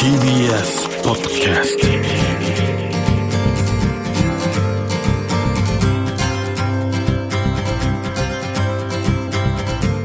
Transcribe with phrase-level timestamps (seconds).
[0.00, 1.86] TBS ポッドキャスト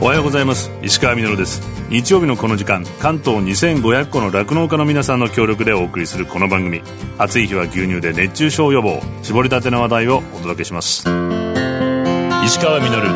[0.02, 0.70] おはようございます。
[0.82, 1.62] 石川みのるです。
[1.88, 6.82] 日曜日のこの時間関東2500個の酪農家の皆さんの協力でお送りするこの番組。
[7.18, 9.02] 暑い日は牛乳で熱中症予防。
[9.24, 11.08] 絞りたての話題をお届けします。
[12.44, 13.08] 石川みのる。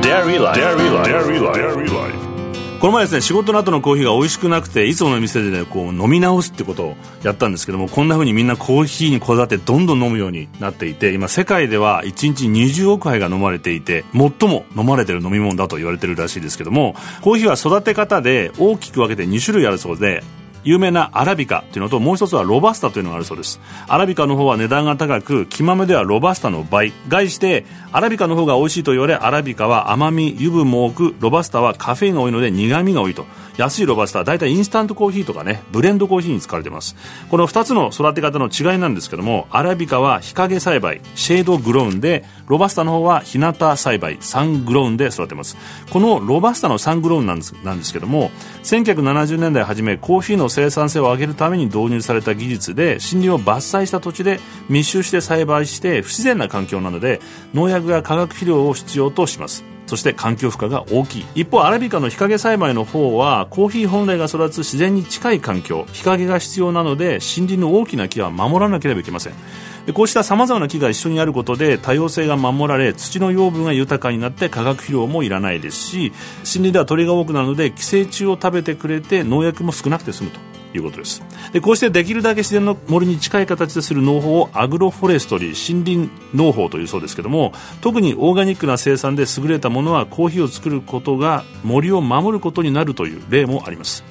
[0.00, 0.58] Dairy Life.
[0.58, 2.37] Dairy Life.
[2.80, 20.22] この前ですね仕事の後のコーヒーが美味しくなくていつもの店で、ね、こう飲み直すってことをやったんですけどもこんな風にみんなコーヒーにこだわってどんどん飲むようになっていて今世界では1日20億杯が飲まれていて最も飲まれてる飲み物だと言われてるらしいですけどもコーヒーは育て方で大きく分けて2種類あるそうで
[20.68, 23.58] 有名なアラビカというのともう一つはロバスタというのがあるそうです。
[23.88, 26.92] アラビカの方は値段が高く木豆ではロバスタの倍。
[27.08, 33.24] 概してアラビカの方が美味しいと言われアラビカは甘み油分も多くロバスタはカフェインが多いので苦みが多いと。
[33.56, 36.96] 安いロバスタは大体インスタントコーヒーとかねブレンドコーヒーに使われています。
[37.30, 45.56] この2つの育て方の違いなんですけどもアラビカは日陰栽培シェードグロウンでロバスタの方は日向栽培サングロウンで育てます。
[45.90, 48.30] このロバスタのサングロウンなんですなんですけども
[48.62, 57.20] 1970年代初めコーヒーの生産性を上げるために導入された技術で森林を伐採した土地で密集して栽培して不自然な環境なので
[57.54, 59.64] 農薬や化学肥料を必要とします。
[59.86, 61.26] そして環境負荷が大きい。
[61.34, 65.86] 一方アラビカの日陰栽培の方はコーヒー本来が育つ自然に近い環境。
[65.92, 69.32] 日陰が必要なので森林の大きな木は守らなければいけません。
[69.88, 76.12] でこうしたさまざまな木が一緒にあることで多様性が守られ土の養分が豊かになって化学肥料もいらないですし
[76.44, 80.40] 森林では鳥が多くなるので寄生虫を食べてくれて農薬も少なくて済むと
[80.76, 81.22] いうことです。
[81.54, 94.04] でこうしてできるだけ自然の森に近い形でする農法をアグロフォレストリー森林農法というそうですけども特にオーガニックな生産で優れたものはコーヒーを作ることが森を守ることになるという例もあります。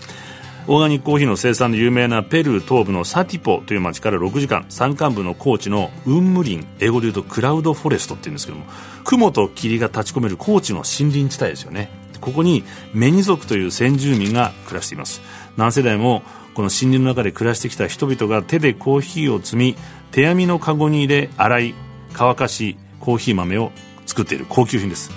[0.69, 8.65] オーガニックコーヒーの生産で有名なペルー東部のサティポという町から6時間山間部の高地のウンムリン英語で言うとクラウドフォレストって言うんですけども
[9.05, 11.89] 雲と霧が立ち込める高地の森林地帯ですよね。
[12.19, 15.21] ここにメニ族という先住民が暮らしています。
[15.55, 16.21] 何世代も
[16.53, 19.75] この森林の中で暮らしてきた人々が手でコーヒーを摘み
[20.11, 21.75] 手編みのカゴに入れ洗い
[22.11, 23.71] 乾かしコーヒー豆を
[24.05, 25.11] 作っている高級品です。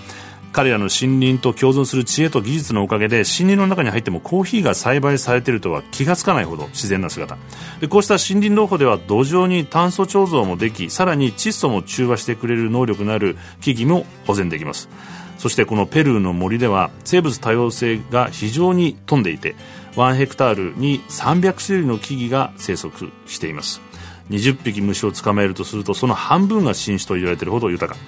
[0.52, 7.38] 彼らの森林と共存する知恵と技術のおかげで森林の中に入ってもコーヒーが栽培されているとは気がつかないほど自然な姿。
[7.80, 14.88] でこうした森林農法では土壌に炭素貯蔵もできさらに窒素も中和してくれる能力のある木々も保全できます。
[15.38, 19.54] そしてこのペルーの森では生物多様性が非常に富んでいて
[19.94, 23.80] 1ヘクタールに300種類の木々が生息しています。
[24.30, 27.98] 20匹虫を捕まえるとするとその半分が新種と言われているほど豊か。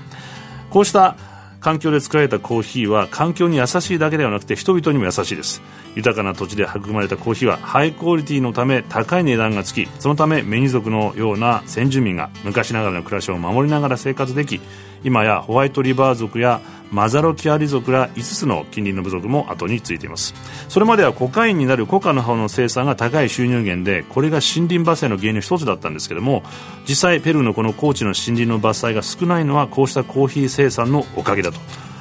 [0.70, 1.16] こうした
[1.62, 5.62] 環境で作られたコーヒーは環境に優しいだけではなくて人々にも優しいです。
[5.94, 14.60] 豊かな土地で育まれたコーヒーはハイクオリティのため高い値段がつきそのためメニ族のような先住民が昔ながらの暮らしを守りながら生活でき
[15.04, 20.34] 今やホワイトリバー族やマザロキアリ族ら5つの近隣の部族も後についています。
[20.68, 26.42] それまではコカインになるコカの葉の生産が高い収入源でこれが森林伐採の原因の一つだったんですけども
[26.86, 31.58] 実際ペルーのこの高地の森林の伐採が少ないのはこうしたコーヒー生産のおかげだと。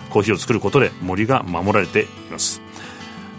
[0.09, 2.61] コーヒーを作ることで森が守られています。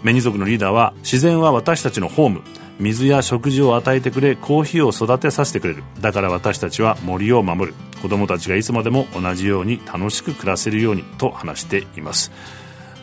[0.01, 2.41] メニ族のリーダーは自然は私たちのホーム。
[2.79, 5.83] 水や食事を与えてくれコーヒーを育てさせてくれる。
[6.01, 7.77] だから私たちは森を守る。
[8.01, 12.31] 子供たちがいつまでも同じように楽しく暮らせるようにと話しています。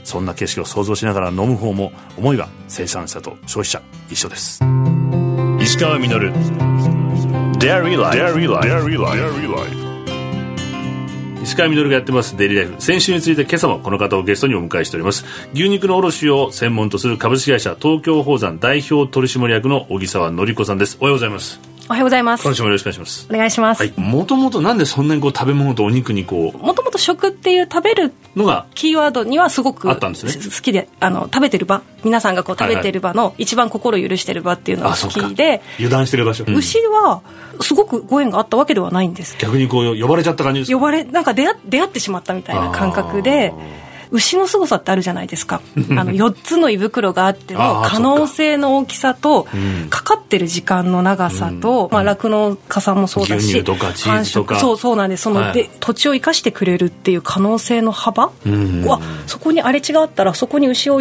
[0.04, 4.60] そんな景色を想像しながら飲む方も思いは生産者と消費者一緒です。
[5.60, 6.32] 石川稔。
[7.58, 9.79] Dairy Life
[11.42, 12.74] 石川稔がやってますデリライフ。
[12.78, 15.24] 先週について今朝もこの方をゲストにお迎えしております。
[15.54, 20.98] 牛肉の卸を専門とする株式会社東京宝山代表取締役の小木沢典子さんです。
[21.00, 21.69] おはようございます。
[21.90, 22.44] おはようございます。
[22.44, 23.26] 今週もよろしくお願いします。
[23.28, 23.82] お願いします。
[23.82, 23.92] はい。
[23.96, 35.62] もともとなんでそんなにこう食べ物とお肉にこもともと食っていう食べるうのがキーワードにはすごくあったんですねし好きであの食べてる場皆さんがこう食べてる場の一番心許してる場っていうのが好きで。
[35.78, 36.54] 油断してる場所、うん。
[36.54, 37.22] 牛は
[37.60, 39.36] すごくご縁があったわけではないんです。
[39.40, 40.78] 逆にこう呼ばれちゃった感じですか？
[40.78, 43.52] 呼ばれなんか出会出会ってしまったみたいな感覚で
[44.10, 45.60] 牛の凄さってあるじゃないですか。
[45.76, 49.46] あの4つの胃袋があっての可能性の大きさと
[49.88, 55.24] かかってる時間の長さとまあ酪農家さんもそうだし繁殖そうそうなんです。
[55.24, 55.52] その、はい。
[55.52, 61.00] で土地を生かしてくれるっていう可能性の幅はそこに荒れ地があったらそこに牛を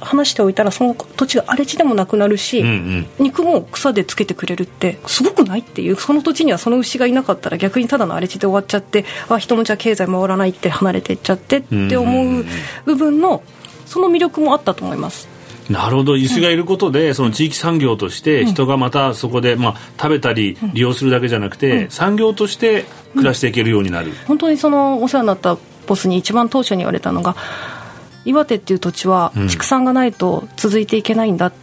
[0.00, 3.06] 離しておいたらその土地が荒れ地でもなくなるし、んうん。
[3.18, 12.44] 肉も草でつけてくれるってすごくないっていうその土地にはその牛がいなかったら逆にただの荒れ地で終わっちゃってあ人のじゃ経済回らないって離れていっちゃってって思う
[12.84, 13.42] 部分の
[13.86, 15.36] その魅力もあったと思います。
[15.70, 16.12] なるほど。
[16.12, 22.84] 牛がいることで、その地域産業として人がまたそこで、まあ、食べたり利用するだけじゃなくて、産業として
[23.14, 27.36] 暮らしていけるようになる、本当にそのお世話になったボスに一番当初に言われたのが
[28.26, 31.56] 岩手っていう土地は畜産がないと続いていけないんだって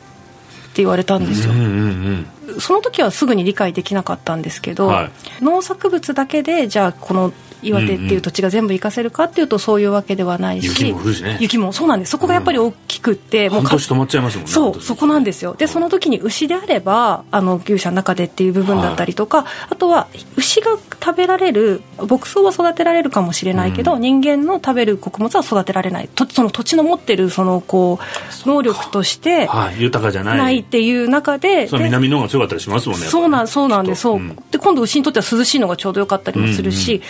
[0.78, 2.60] 言われたんですよ、うんうんうん。
[2.60, 5.44] その時はすぐに理解できなかったんですけど、はい。
[5.44, 7.34] 農作物だけでじゃあこの
[7.64, 11.38] 岩手っていう土地が全部活かせるかっていうとそういうわけではないし雪も降るしね。
[11.40, 12.12] 雪もそうなんです。
[12.12, 15.56] そこがやっぱり大きくって、もうか半年止まっちゃいますもんねそうそこなんですよ。
[15.56, 26.08] でその時に牛であればあの牛舎の中でっていう部分だったりとか、あとは牛が食べられる牧草は育てられるかもしれないけど、人間の食べる穀物は育てられない。
[26.08, 28.00] とその土地の持ってるそのこ
[28.46, 30.38] う能力としてはい、豊かじゃない。
[30.38, 37.02] ないっていう中でそ南の方が強かったりしますもんねそうなんそうなんです、そう、んで今度牛にとっては涼しいのがちょうどよかったりもするし、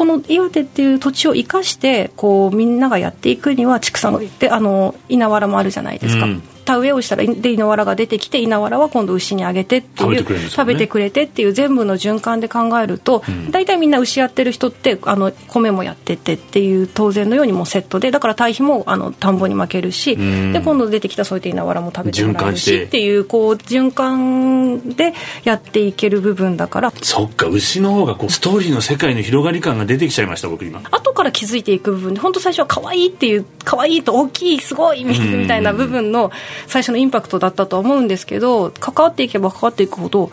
[0.00, 6.42] この岩手っていう土地を生かしてこうみんながやっていくには畜産であの稲わらもあるじゃないですか、うん。
[6.64, 20.52] 田植えをしたらで稲わらが出てきて稲わらは今度牛にあげてっていう食べ食べてくれてっていう全部の循環で考えると、大体みんな牛やってる人ってあの米もやっててっていう当然のようにもうセットでだから堆肥もあの田んぼに負けるし、ん。
[20.52, 25.14] で今度出てきたそういった稲わらも食べてもらえるしっていうこう循環で
[25.44, 26.92] やっていける部分だから。
[27.02, 30.82] そっか牛の方がこうストーリーの世界の広がり感が出てきちゃいました僕今。
[30.90, 36.30] 後から気づいていく部分で本当最初は可愛いっていう可愛いと大きいすごいみたいな部分の
[36.66, 40.30] 最初のインパクトだったとは思うんですけど関わっていけば関わっていくほど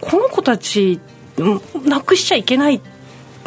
[0.00, 1.00] この子たち
[1.38, 2.80] うんなくしちゃいけない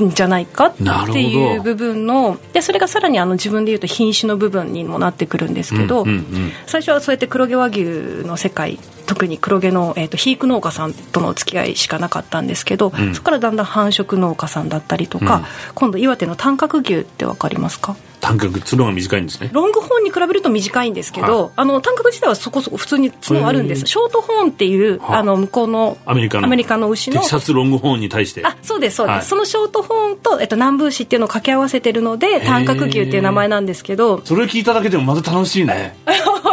[0.01, 6.51] んじゃないかっていう部分のでそれがさらにあの自分で言うと品種の部分にもなってくるんですけど、うんうんうん。
[6.67, 7.83] 最初はそうやって黒毛和牛
[8.25, 13.13] の世界特に黒毛の、えー、と肥育農家さんとの付き合いしかなかったんですけど、ん。
[13.15, 15.43] そこからだんだん繁殖農家さんだったりとか、うん。
[15.75, 17.95] 今度岩手の短角牛って分かりますか？
[18.19, 19.49] 短角角が短いんですね。
[19.53, 21.51] ロングホーンに比べると短いんですけど、はい。
[21.57, 23.85] あの短角自体はそこそこ普通に角あるんです。
[23.85, 25.17] ショートホーンっていう、はい。
[25.19, 26.45] あの向こうのアメリカの。
[26.45, 27.17] アメリカの牛の。
[27.17, 28.45] テキサスロングホーンに対して。
[28.45, 29.25] あそうですそうです、はい。
[29.25, 34.21] そのショートホーンと、えっと、南部牛っていうのを掛け合わせてるので短角牛っていう名前なんですけど。
[34.25, 35.95] それ聞いただけでもまた楽しいね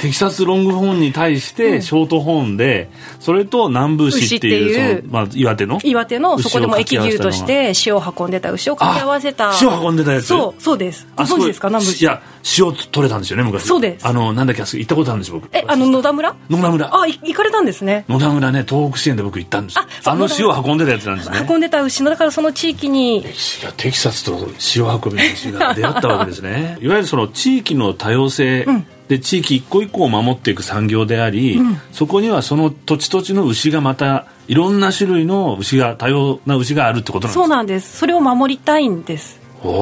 [0.00, 5.04] テキサスロングホーンに対してショートホーンで、それと南部牛っていう。
[5.08, 5.78] まあ、岩手の？
[5.82, 9.50] 岩手のそこでも駅牛として塩を運んでた牛を掛け合わせた。
[9.50, 10.26] あ塩運んでたやつ？
[10.26, 11.06] そうそうです。
[11.16, 11.68] ご存知ですか？
[11.68, 12.22] 南部牛いや
[12.58, 13.64] 塩取れたんですよね昔。
[13.64, 14.06] そうです。
[14.06, 15.48] あのなんだっけあそこ行ったことあるんですよ僕。
[15.56, 16.36] えあの野田村？
[16.50, 17.00] 野田村。
[17.00, 18.04] あい行かれたんですね。
[18.08, 21.46] 野田村ね東北支援で僕行ったんですああの塩運んでたやつなんですね。
[21.48, 23.18] 運んでた牛のだからその地域に。
[23.18, 24.32] いやテキサスと
[24.76, 26.78] 塩運びの牛が出会ったわけですね。
[26.82, 28.66] いわゆるその地域の多様性、
[29.08, 31.60] で地域一個一個を守っていく産業であり、
[31.92, 37.98] そこにはその土地土地の牛がまたいろんな種類の牛が多様な牛があるってことなんですそうなんです。
[37.98, 39.40] それを守りたいんです。
[39.62, 39.72] 減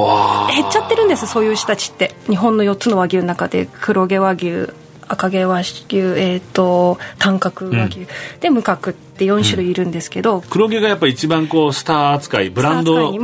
[0.65, 2.15] っちゃってるんですそういう牛たちって。
[2.29, 4.71] 日本の4つの和牛の中で黒毛和牛
[5.15, 8.07] 赤毛和牛、えー、と短角和牛、
[8.41, 13.19] で無角って4種類いるんですけど、黒毛がやっぱり一番こうスター扱いブラン扱ドい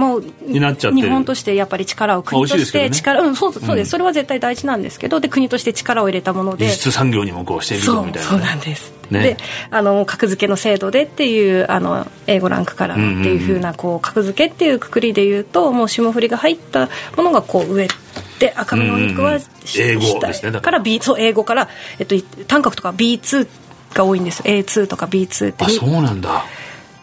[0.46, 1.06] になっちゃってる。
[1.06, 6.66] 日本としてやっぱり力を国として力、うん、そうそうです、それは絶対大事なんですけどで国として力を入れたもので。
[6.66, 9.22] 輸出産業にもこうしていくそうぞみたいなそうなんです、ね。
[9.22, 9.36] で
[9.70, 17.88] あの格付けの制度でっていうあの A5 ランクからっていうふうなこう格付けっていうくくりでいうともう霜降りが入ったものがこう上
[18.40, 19.38] で赤身のお肉は
[19.78, 20.80] 英語ですねだから。
[20.80, 22.16] B そう英語から、えっと、
[22.46, 23.46] 単価とか B2
[23.94, 24.42] が多いんです。
[24.42, 26.44] A2 とか B2 ってあそうなんだ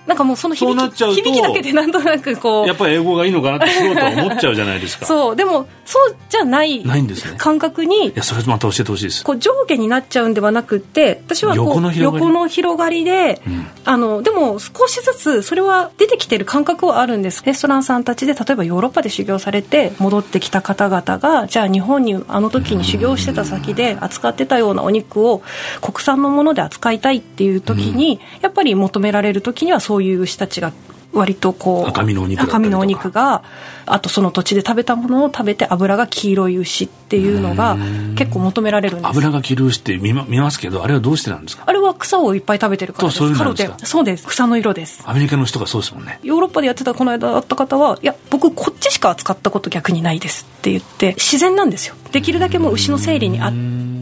[0.07, 5.05] なんかもうその響き響きだけでなんとなくこうやっぱり英語がいいのかなって素人は思っちゃうじゃないですか。
[5.05, 7.37] そうでもそうじゃないないんですね。
[7.37, 9.23] 感覚にいやそれまた教えてほしいです。
[9.23, 12.25] こう上下になっちゃうんではなくって私はこう横の広がり。
[12.25, 13.41] 横の広がりで、
[13.85, 17.43] あのでも少しずつそれは出てきてる感覚はあるんです。
[17.45, 25.41] レストランさんたちで例えばヨーロッパで修行されて戻ってきた方々がじゃあ日本にあの時に修行してた先で扱ってたようなお肉を
[25.81, 30.73] 国産のもので扱いたいっていう時に、やっぱり求められる時にはそういう牛たちが
[31.13, 33.43] 割とこう赤身のお肉赤身のお肉が
[33.85, 37.77] あとその土地で食べたものを食べて脂が黄色い牛っていうのが
[38.15, 41.63] 結構求められるんです油が切る牛って見ま見ますけどあれはどうしてなんですか？
[41.65, 43.17] あれは草をいっぱい食べてるからです。
[43.19, 43.77] そうそうですか？
[43.77, 43.87] テン。
[43.87, 44.27] そうです。
[44.27, 45.01] 草の色です。
[45.05, 46.19] アメリカの人がそうですもんね。
[46.23, 51.95] ヨーロッパでやってたこの間会った方はいや僕こっちしか扱ったこと逆にないですって言って自然なんですよ。
[52.11, 53.51] できるだけもう牛の生理に合っ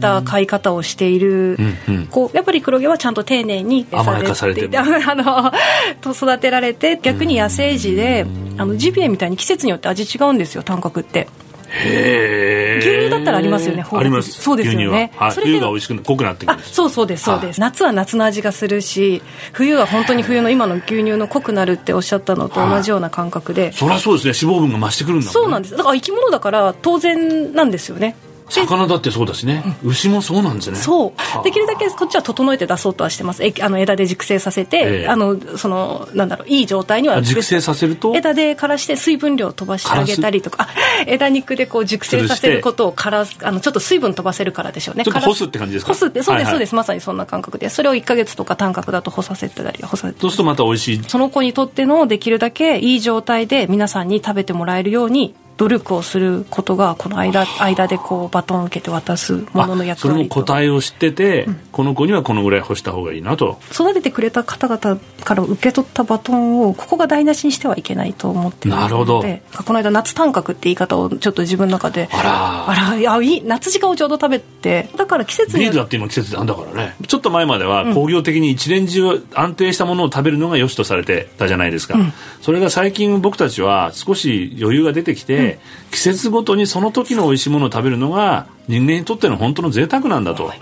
[0.00, 2.06] た飼い方をしている、うんうん。
[2.06, 4.84] こうやっぱり黒毛はちゃんと丁寧に餌されてるで あ
[5.14, 5.52] の
[6.00, 8.26] と育てられて逆に野生児で
[8.58, 11.28] あのジビエみたいに季節によって味違うんですよ単角って。
[11.68, 14.30] へえ牛乳だったらありますよねあります。
[14.32, 15.12] そうですよね。
[15.34, 19.22] 冬が美味しく濃くなってくるそうそうですそうです、夏は夏の味がするし
[19.52, 24.48] 冬は本当に冬の今の牛乳の濃くなるっておっしゃったのと同じような感覚で、そりゃそうですね。
[24.48, 25.76] 脂肪分が増してくるんだね、そうなんです。
[25.76, 28.16] だから生き物だから当然なんですよね
[28.48, 30.76] 魚だってそうだしね、うん、牛もそうなんですね。
[30.76, 31.44] そう。
[31.44, 33.44] できるだけこっちは整えて出そうとはしてます。
[33.44, 38.14] えあの枝で熟成させて、えー、あのそのなんだろういい状態には熟成させると？
[38.14, 40.68] 枝で枯らして水分量飛ばしてあげたりとか。
[41.06, 45.04] 枝肉でこう熟成させることをからすあのちょっと水分飛ばせるからでしょうね。
[45.04, 45.92] ちょっと干すって感じですか？
[45.92, 46.74] 干すってそうです、はいはい、そうです。
[46.74, 50.20] まさにそんな感覚でそれを1か月とか単価だと干させてたり干させて。
[50.20, 51.02] そうするとまた美味しい。
[51.04, 63.58] その子にとってのできるだけいい状態で皆さんに食べてもらえるように努力をすることがこの間間でこうバトンを受けて渡すものの役割それも個体を知ってて、うん、この子にはこのぐらい干した方がいいなと。
[63.72, 69.22] 育ててくれた方々から受け取ったバトンをここが台無しにしてはいけないと思ってなるほど。
[69.22, 72.70] この間夏短角って言い方をちょっと自分の中であら。
[72.70, 76.96] あらいやいい夏時間をちょうど食べてだから季節にビールだって今季節なんだからね。
[77.06, 90.52] ちょっと前までは工業的に一年中安定したものを食べるのが良しとされてたじゃないですか、うん、それが最近僕たちは少し余裕が出てきて、うん、季節ごとにその時の美味しいものを食べるのが人間にとっての本当の贅沢なんだと。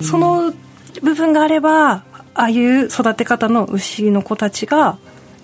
[0.00, 0.52] その
[1.02, 4.96] 部分があればああいう育て方の牛の子たちが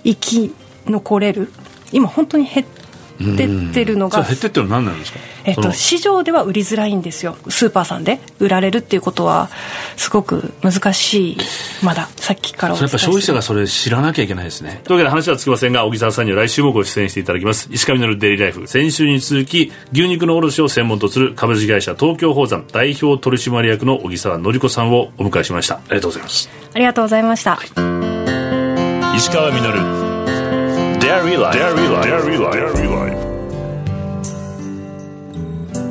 [0.05, 0.55] 生き
[0.87, 1.53] 残れる。
[1.93, 2.80] 今本当に減って
[3.21, 4.23] ってってるのが。
[4.23, 5.19] 減ってってるのは何なんですか？
[5.45, 7.37] えっと、市場では売りづらいんですよ。
[7.49, 8.21] スーパーさんで。
[8.39, 9.49] 売られるっていうことは
[9.97, 11.37] すごく難しい。
[11.83, 14.81] まださっきからそれやっぱ消費者がそれ知らなきゃいけないですね。
[14.85, 17.69] というわけで話はつきませんが小木沢さんには来週もご出演していただきます。
[17.71, 25.77] 石上のデイリーライフ先週に続き牛肉の卸を専門とする株式会社東京宝山代表取締役の小木沢典子さんをお迎えしました。
[25.77, 30.20] ありがとうございますありがとうございました、はい、石川稔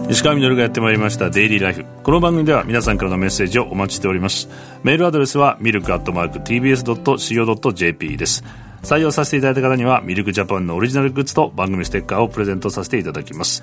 [0.09, 4.47] 石川みのるがやってまいりました「デイリーライフ」この番組では皆さんからのメッセージをお待ちしております。
[4.81, 8.45] メールアドレスはミルクアットマーク TBS.CO.JP です。
[8.81, 13.61] 採用させていただいた方にはミルクジャパンのオリジナルグッズと番組ステッカーをプレゼントさせていただきます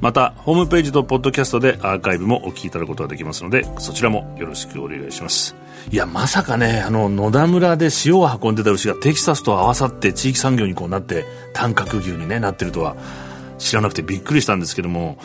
[0.00, 5.56] またホームページとポッドキャストでアーカイブもお聞きいただくことができますのでそちらもよろしくお願いします。
[5.90, 12.96] いやまさかねあの野田村で塩を運んでた牛がテキサスと合わさって地域産業にこうなって短角牛に、ね、なってるとは
[13.58, 15.18] 知らなくてびっくりしたんですけども、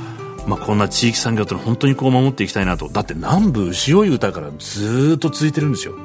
[0.47, 2.87] まあ、こんな地域産業ってのは本当にこう守っていきたいなと。
[2.87, 5.95] だって南部塩湯歌からずっと続いてるんですよ、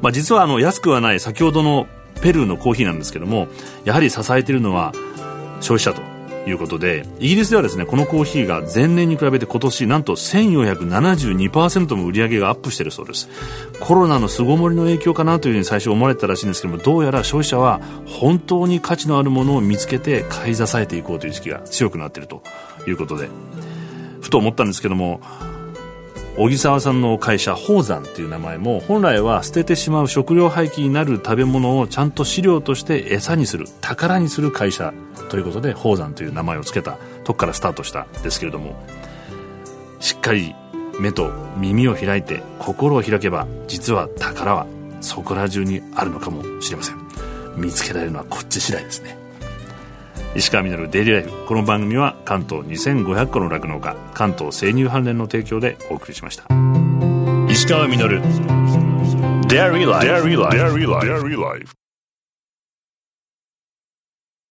[0.00, 1.86] まあ、実はあの安くはない先ほどの
[2.22, 3.48] ペルーのコーヒーなんですけども
[3.84, 4.92] やはり支えているのは
[5.60, 6.11] 消費者と。
[6.46, 13.28] いうことでイギリスではですねこのコーヒーが前年に比べて今年なんと1472%も売り上げがアップしているそうです。
[13.80, 22.42] コロナの巣ごもりの影響かなというふうに最初思われたらしいんですけどもどうやら消費者は本当に価値のあるものを見つけて買い支えていこうという意識が強くなっていると
[22.86, 23.28] いうことで
[24.20, 25.20] ふと思ったんですけども
[26.36, 34.94] 小木沢さんの会社宝山っていう名前も本来は捨ててしまう食料廃棄になる食べ物をちゃんと飼料として餌にする宝にする会社
[35.32, 38.76] ということで宝山という名前を付けたとこからスタートしたんですけれども
[39.98, 40.54] しっかり
[41.00, 44.66] 目と耳を開いて心を開けば実は宝は
[45.00, 46.98] そこら中にあるのかもしれません。
[47.56, 49.16] 見つけられるのはこっち次第ですね。
[50.34, 56.44] 石川稔デイリーライフこの番組は関東2500個の酪農家関東生乳関連の提供でお送りしました。
[57.50, 61.81] 石川稔デイリーライフ